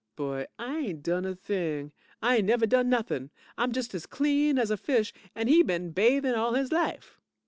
[0.15, 1.91] BOY I ain't done a thing.
[2.23, 3.29] I ain't never done nothin'.
[3.55, 7.19] I'm just as clean as a fish, and he been bathin' all his life.